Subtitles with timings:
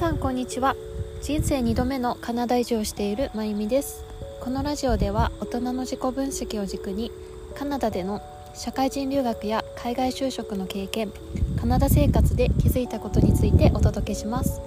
[0.00, 0.76] さんこんにちは。
[1.20, 4.02] 人生2度目のカナダ移住をしているまゆみです。
[4.40, 7.12] このラジオでは大人の自己分析を軸に
[7.54, 8.22] カナダでの
[8.54, 11.12] 社会人留学や海外就職の経験
[11.60, 14.62] カナダ生活で気づいたことについてお届けします。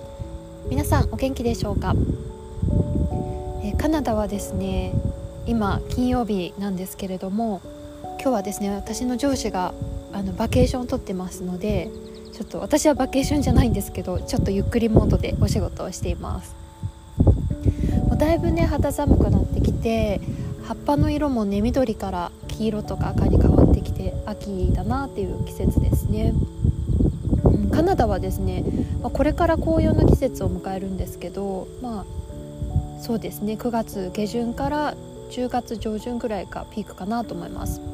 [0.69, 1.95] 皆さんお元気でしょうか？
[3.63, 4.93] えカナダはですね
[5.47, 7.59] 今金曜日なんですけれども
[8.21, 9.73] 今日はですね私の上司が
[10.11, 11.89] あのバケーションを取ってますので
[12.33, 16.55] ちょっと私はバケーションじゃないんですけどちょっとゆっくりモードでお仕事をしています。
[18.07, 20.19] もうだいぶね肌寒くなってきて
[20.63, 26.33] 葉っぱの色もね緑から黄色とか赤に変わってきて秋だなっていう季節ですね、
[27.43, 28.63] うん、カナダはですね、
[29.01, 34.95] まあ、これから紅葉の季節を迎えるんですけどまあそうですね9月下旬から
[35.29, 37.92] 10月上旬ぐらいがピークかなと思います。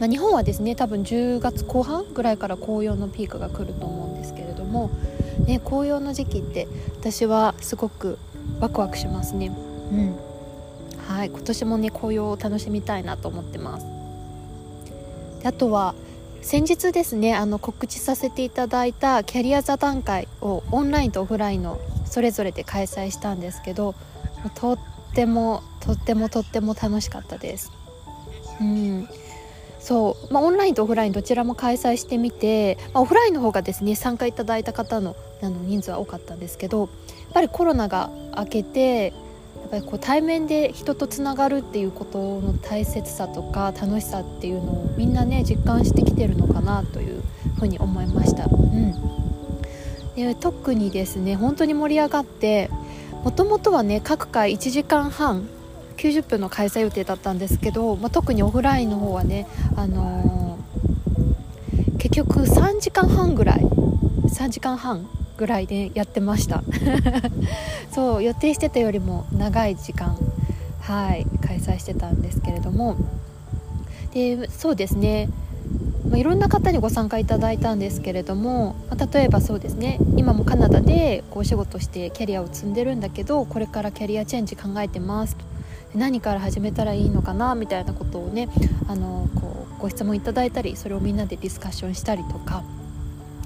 [0.00, 4.90] まあ、日本はですね多分10月後半ぐらいから紅葉のピークが来ると思うんですけれども、
[5.46, 6.68] ね、紅葉の時期って
[7.00, 8.18] 私はすごく
[8.60, 9.48] ワクワクしますね。
[9.48, 10.16] うん。
[11.08, 13.86] はい今年もね紅葉を楽しみたいなと思ってます。
[15.42, 15.94] であとは
[16.42, 23.94] 先日ですねあの告知させていただいたキャリア座談会をオンラインとオフラインのそれぞれで開催したんですけど
[24.54, 24.78] とっ
[25.14, 27.72] てもとってもとっても楽しかったです。
[28.60, 29.08] うん
[29.88, 36.88] そう、まあ、オンラインとオフラインどちらも開催してみて、まあ、オフラインの方がですね参加いただいた方のあの人数は多かったんですけどやっ
[37.32, 39.12] ぱりコロナが明けてや
[39.66, 47.22] っぱりこう対面で人とつながるっていうことの大切さとか楽しさっていうのをみんなね実感してきてるのかなという
[47.58, 48.44] ふうに思いました。
[48.44, 48.92] うん、
[50.16, 52.68] で特にですね本当に盛り上がって
[53.24, 55.48] もともとはね各回1時間半
[55.98, 59.46] 90分の開催予定だったんですけど、まあ、特にオフラインの方はね、
[59.76, 63.60] あのー、結局3時間半ぐらい
[64.28, 66.62] 3時間半ぐらいでやってました。
[67.92, 70.16] そう予定してたよりも長い時間
[70.80, 72.96] はい開催してたんですけれども。
[74.12, 75.28] でそうですね。
[76.08, 79.98] まあ、いろんな方にご参加いただいたんですけれども、まあ、例えばそうですね。
[80.16, 85.57] 今もカナダでこうお仕事してキャリアを積んでるんだけどこれからキャリアチェンジ考えてますと。
[85.94, 88.48] 何から始めたらいいのかなみたいなことをね
[88.88, 92.62] あのこうご質問いただいたりそれをみんなでディスカッションしたりとか。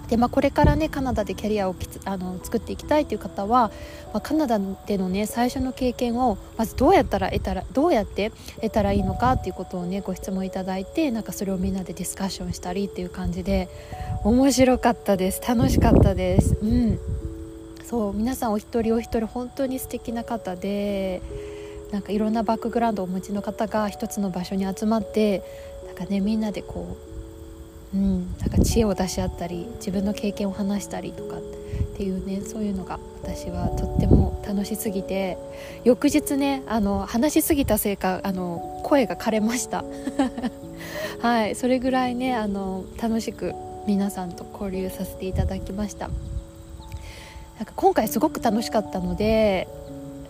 [0.08, 3.70] でまあ、これからねカナダでキャリアをあの作っていきたいという方は、
[4.12, 13.70] まあ、カナダでのね最初の経験をまずどうやったら得たらどうやって得たらいいのかっていうことをねご質問いただいてなんかそれをみんなでディスカッションしたりっていう感じで
[14.22, 16.58] 面白かったです楽しかったです。
[16.60, 16.98] うん
[17.92, 21.20] そう皆さんお一人お一人本当に素敵な方で
[21.92, 25.42] なんかいろんなバックグラウンドをお持ちの方が一つの場所に集まって
[25.86, 26.96] なんかねみんなでこ
[27.94, 31.40] う、うん、なんか知恵を出し合ったり自分の経験を話したりとかっ
[31.94, 35.36] ていうねそういうのが私はとっても楽しすぎて
[35.84, 39.84] 翌日ねあの話しすぎたせいかあの声が枯れました。
[41.20, 43.54] はいそれぐらいねあの楽しく
[43.86, 46.08] 皆さんと交流させていただきました。
[47.58, 49.68] なんか今回すごく楽しかったので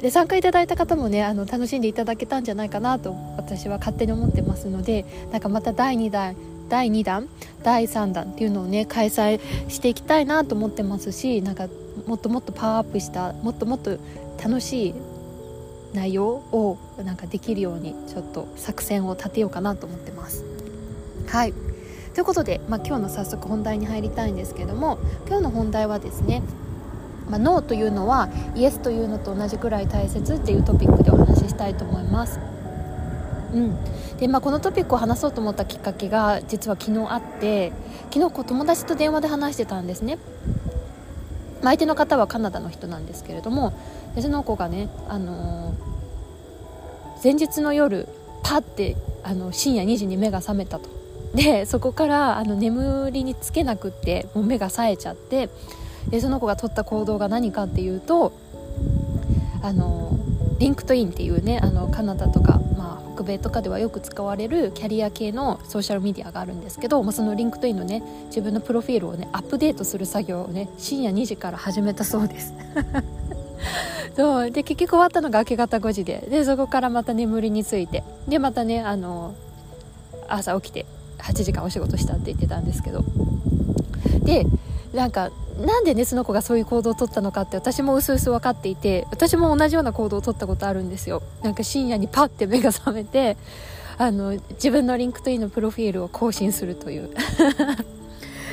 [0.03, 6.37] で参加いただいた方もねあの楽しんでいただけたんじゃないかなと私は勝手に思ってますのでなんかまた第2弾
[6.69, 7.29] 第2弾
[7.63, 11.69] 第3弾っていうのをね開催していきたいなと思ってますしなんか
[12.07, 13.99] もっともっとパワーアップしたもっともっと
[14.43, 14.95] 楽しい
[15.95, 20.45] 内容をなんかできるようにちょっと作戦を立てようかなと思ってます。
[21.29, 21.55] はい
[22.15, 26.43] ということで、まあ、今日の早速本題に入りたいんですけども今日の本題はですね
[27.29, 32.41] まあ、ノーというのはイエスというのと同じくらい大切っていうトピックでお話ししたいと思います。
[33.53, 33.77] うん。
[34.19, 37.73] でまあ、このトピックを話そうと思ったきっかけが実は昨日あって
[38.13, 40.17] 昨日こう友達と電話で話してたんですね、
[41.61, 43.73] まあ、相手の方はカナダの人なんですけれども
[44.15, 48.07] でその子がね、あのー、前日の夜
[48.45, 50.89] パッてあの深夜2時に目が覚めたと。
[51.35, 55.49] でそこからあの眠りにつけなくってもう目が冴えちゃって
[56.11, 58.33] でその子が取った行動が何かっていうと
[59.63, 60.19] あの
[60.59, 72.55] LinkedIn っていうねあのカナダとか、まあ、北米とかではよく使われるキャリア系のソーシャルメディアがあるんですけど、まあ、その LinkedIn のね自分のプロフィールをねアップデートする作業をね深夜2時から始めたそうです。
[74.17, 74.51] そう。
[74.51, 76.27] で結局終わったのが明け方5時で。
[76.31, 78.05] でそこからまた眠りについて。
[78.29, 79.35] でまたねあの
[80.29, 80.87] 朝起きて
[81.19, 83.05] 8時間お仕事したって言ってたんですけど。
[84.25, 84.47] で
[84.93, 91.23] なんかなんでねその子がそういう行動をとったのかって私もうすうす分かっていて私も同じような行動をとったことあるんですよ。
[91.43, 93.37] なんか深夜にパッて目が覚めて
[93.99, 97.11] あの自分の LinkedIn のプロフィールを更新するという。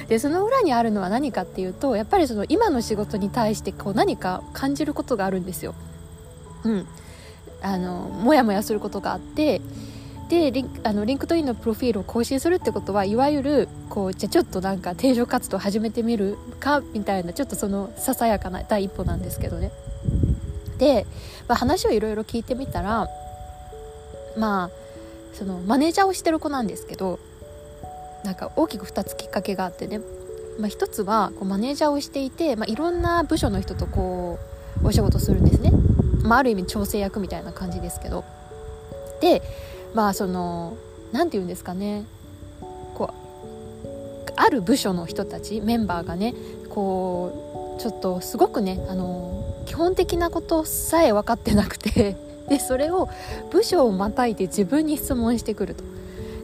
[0.07, 5.75] でその裏にあるのは何かっていうとやっぱりその今の仕事に対してこう何か感じることがあるんですよ。
[6.63, 6.87] うん、
[7.61, 9.61] あのモヤモヤすることがあって
[10.29, 19.71] でリンあの LinkedIn のプロフィールを更新するってことはいわゆるこうじゃちょっとなんか転職活動始めてみるかみたいなちょっとそのささやかな第一歩なんですけどね。
[20.77, 21.07] で、
[21.47, 23.07] まあ、話をいろいろ聞いてみたら
[24.37, 24.69] まあ
[25.33, 27.19] そのマネージャーをしてる子なんですけど
[28.23, 29.99] なんか大きく2つきっかけがあってね、
[30.59, 34.37] まあ、1つはこうマネージャーをしていて、まあ、いろんな部署の人とこ
[34.83, 35.71] うお仕事するんですね、
[36.21, 38.23] まあ、ある意味調整役みたいな感じですけど。
[39.21, 39.41] で
[39.93, 40.77] まあその
[41.11, 42.05] 何て言うんですかね
[42.95, 46.33] こうある部署の人たちメンバーがね
[46.69, 52.15] こうちょっとすごくねあの基本的なことさえ分かってなくて
[52.47, 53.09] でそれを
[53.51, 55.83] 部署をまたいで自分に質問してくると。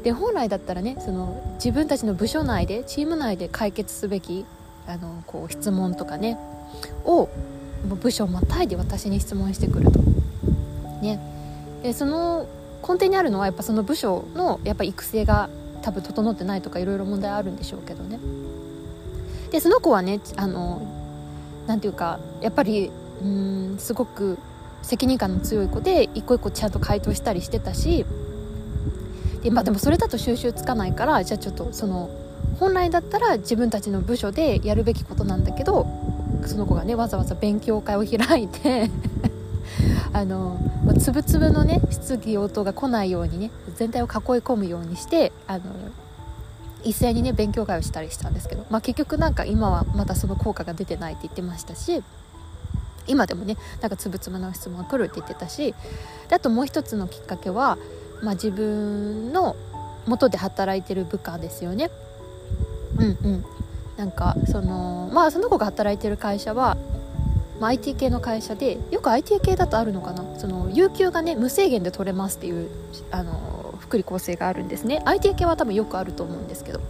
[0.04, 4.45] で本来だったらねその自分たちの部署内でチーム内で解決すべき
[4.88, 6.38] あのこう質問とかね
[7.06, 7.28] を
[7.86, 10.00] 部署をまたいで私に質問してくると。
[11.01, 11.19] ね、
[11.83, 12.48] でその
[12.87, 15.49] 根底にあるのはやっぱその部署のやっぱ育成が
[15.81, 18.19] 多分整ってないとかいろいろ問題あるんでしょうけどね。
[19.51, 20.81] でその子はねあの
[21.67, 22.91] なていうかやっぱり
[23.21, 24.37] うんすごく
[24.81, 28.05] 責任感の強い子で一個一個ちゃんと回答したりしてたし
[29.41, 32.09] で,、まあ、でもそれだと収集つかないからじゃあちょっとその
[32.59, 35.87] 本来だったら自分たちの部署でやるべきことなんだけど
[36.45, 38.91] その子がねわざわざ勉強会を開いて
[40.15, 40.57] あの
[40.97, 44.09] つぶつぶのね質疑応答が来ないようにね全体を囲い
[44.39, 45.65] 込むようにしてあの
[46.85, 52.01] 一斉にね勉強会をしたりしたんですけど、まあ、結局なんか今はまだその効果が出てないって言ってましたし
[53.07, 55.75] 今でもねなんかつぶつぶの質問が来るって言ってたし
[56.29, 57.77] であともう一つのきっかけは、
[58.23, 59.57] まあ、自分の
[60.07, 61.91] 元で働いてる部下ですよね。
[62.97, 63.45] うんうん
[63.97, 66.77] なんかそのまあその子が働いてる会社は
[67.60, 70.24] まあ、IT 系の会社でよく IT 系だとあるのかな？
[70.38, 72.69] その有給がね無制限で取れますっていう
[73.12, 75.02] あの福利厚生があるんですね。
[75.06, 76.81] IT 系は多分よくあると思うんですけど。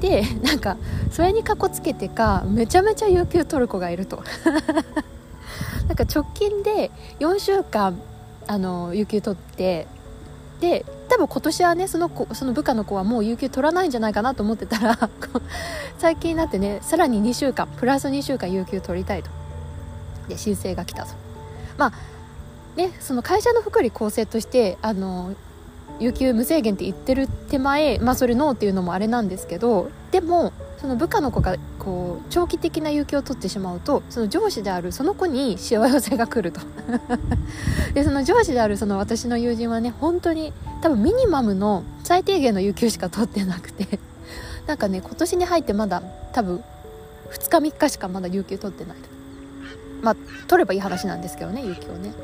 [0.00, 0.76] で なんか
[1.10, 4.22] それにかこつけてかめちゃめちゃ有給取る子がいると。
[5.86, 8.00] なんか直近で4週間
[8.46, 9.86] あの有給取って
[10.60, 15.10] で多分今年はねその子その部下の子はもう有給取らないんじゃないかなと思ってたら
[15.98, 19.30] 最近になってねさらに2週間プラス2週間有給取りたいと。
[20.28, 21.10] で申請が来たと。
[21.76, 21.92] まあ
[22.76, 25.34] ねその会社の福利厚生としてあの
[25.98, 36.60] 有給無制限って言ってる手前まあそれノーっていうのもあれなんですけどでもその部下の子がこう長期的な有給を取ってしまうとその上司であるその子にしわ寄せが来ると。
[37.92, 43.98] でその上司であるその私の友人はね本当に多分ミニマムの最低限の有給しか取ってなくて。
[44.66, 46.00] なんかね今年に入ってまだ
[46.32, 46.62] 多分
[47.32, 48.96] 2日3日しかまだ有給取ってない。
[48.96, 49.08] と
[50.00, 50.16] まあ
[50.46, 52.14] 取ればいい話なんですけどね有給をね。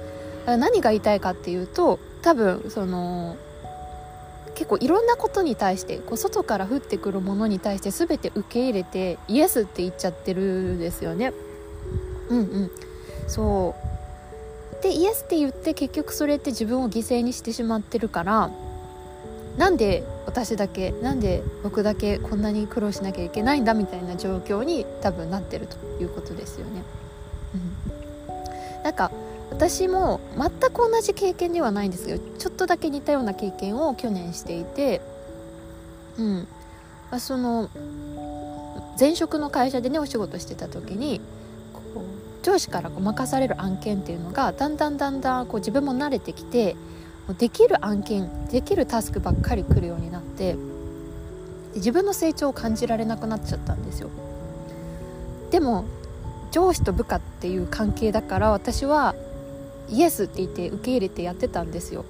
[0.47, 3.37] 何が言いたいかっていうと多分その
[4.56, 11.32] 結構いろんなことに対してこう外から降ってくるものに対して全て受け入れてイエスって言っちゃってるんですよね。
[12.31, 12.70] うんうん
[13.29, 13.75] そ
[14.81, 18.50] うでイエスって言って結局それって自分を犠牲にしてしまってるから
[19.56, 26.82] なんで私だけなんで僕だけこんなに苦労しなきゃいけないんだみたいな状況に多分なってるということですよね。
[27.55, 29.10] うん、なんか
[29.56, 35.01] 私も全く同じ経験ではないんですけどちょっとだけ似たような経験を去年していて
[36.19, 36.48] うん。
[37.19, 37.70] その
[38.98, 41.20] 前職の会社でねお仕事してた時に
[41.72, 46.77] こう上司からこう任される案件っていうのがだんだんだんだんこう自分も慣れてきて
[47.39, 50.56] できる案件できるタスクばっかり来るようになって
[51.77, 54.10] 自分の成長を感じられなくなっちゃったんですよ。
[55.51, 55.84] でも
[56.51, 59.15] 上司と部下っていう関係だから私は
[59.88, 62.05] イエスって言って受け入れてやってたんですよ。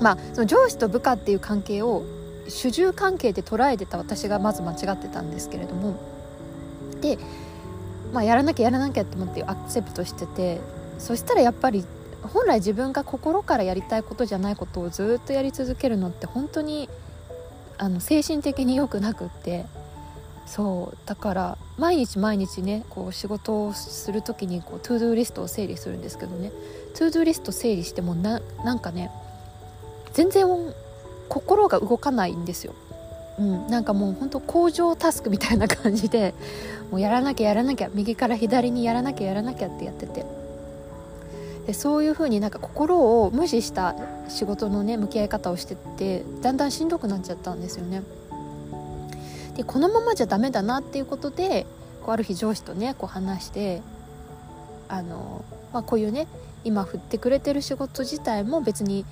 [0.00, 2.04] まあその上司と部下っていう関係を
[2.48, 5.98] 主従関係で捉えてた私がまず間違ってたんですけれども
[7.00, 7.18] で、
[8.12, 10.60] まあ、やらなきゃやらなきゃって思ってアクセプトしてて
[10.98, 11.84] そしたらやっぱり
[12.22, 16.88] 本来自分が心からやりたいことじゃないことをずっとやり続けるのって本当に
[17.78, 19.66] あの精神的に良くなくって
[20.46, 26.52] そうだから毎日毎日ねこう仕事をする時にこう to-do list を整理するんですけどね
[26.94, 29.10] to-do list 整理してもななんかね
[30.12, 30.46] 全然
[31.28, 32.74] 心が動かないんですよ。
[33.38, 36.32] うん、なんかもうほんと工場タスクみたいな感じで
[36.90, 40.24] もうやらなきゃやらなきゃ右から左にやらなきゃやらなきゃってやってて
[41.66, 43.94] でそういう風になんか心を無視した
[44.28, 48.02] 仕事のね向き合い方をしてってだんだんしんどくなっちゃったんですよね。
[49.56, 51.66] でこのままじゃダメだなっていうことで
[52.02, 53.82] こうある日上司とねこう話して
[54.88, 56.28] あの、まあ、こういうね
[56.64, 59.04] 今振ってくれてる仕事自体も別に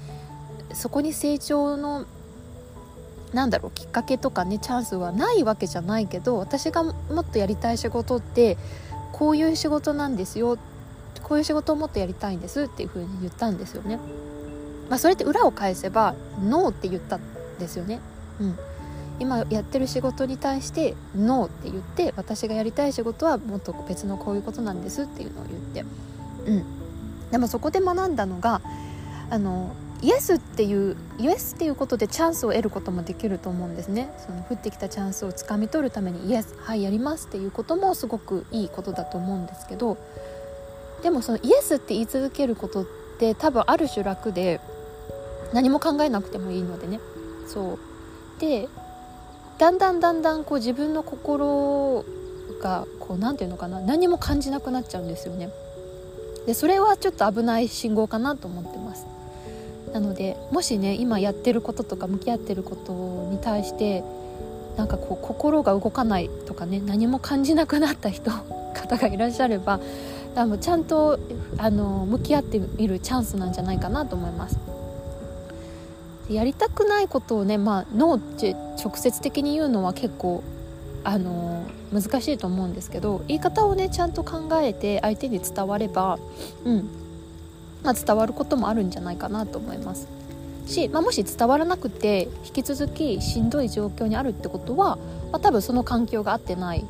[0.73, 2.07] そこに成長の
[3.33, 8.57] なんだろうきっかけとかねチャンスはないわけじゃないけど私がもっとやりたい仕事って
[9.13, 10.59] こういう仕事なんですよ
[11.23, 13.99] こういう仕事をもっとやりたいんですっていうふうに言ったんですよね。
[14.91, 17.21] まあ、それって裏を返せばノーって言ったん
[17.59, 18.01] ですよね。
[18.41, 18.59] うん、
[19.21, 25.85] 今やってる仕事に対してノーって言って私がやりたい仕事はもっと別のこういうことなんですっていうのを言って、
[26.51, 26.65] うん、
[27.31, 28.61] でもそこで学んだのが
[29.31, 34.13] あのイエスっていうイエスっていうことでチャンスを得ることもできると思うんですね。
[34.19, 39.97] その降ってきたチャンスをつかみ取るためにイエスはいやりますっていうこともすごくいいことだと思うんですけど。
[41.03, 42.87] でもそのイエスって言い続けることっ
[43.19, 44.59] て多分ある種楽で
[45.53, 46.99] 何も考えなくてもいいのでね。
[47.47, 48.41] そう。
[48.41, 48.69] で
[49.59, 52.05] だんだんだんだんこう自分の心
[52.61, 55.51] がこう何て言うのかな何も感じなくなっちゃうんですよね。
[56.47, 59.07] でそれはちょっと危ない信号かなと思ってます。
[59.93, 64.03] なのでもしね今やってることとか向き合ってることに対して
[64.77, 68.31] なんかこう心が動かないとかね何も感じなくなった人
[68.75, 69.79] 方がいらっしゃれば
[70.35, 71.19] 多分ちゃんと
[71.59, 74.59] あの向き合ってみるチャンスなんじゃないかなと思います。
[76.29, 80.43] やりたくないことをね、まあ、ノーって直接的に言うのは結構
[81.05, 86.19] あの難しいと思うんですけど言い方をねちゃんと考えて相手に伝われば、
[86.65, 86.89] うん
[87.83, 90.09] まあ、伝わることもあるんじゃないかなと思います
[90.67, 94.97] し、まあ、もし伝わらなくて引き続きしんどい状況にあるってことは、
[95.31, 96.87] まあ、多分その環境が合ってない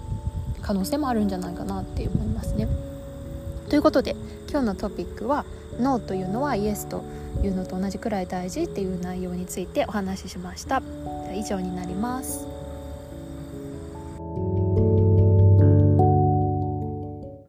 [0.62, 2.68] 可能性もあるんじゃないかなって思いますね。
[3.68, 4.16] ということで
[4.48, 5.44] 今日のトピックは
[5.80, 7.02] 「ノーというのはイエスと
[7.42, 10.82] いうのと同じくらい大事っていう内容についてお話ししました。
[11.34, 12.53] 以上になります。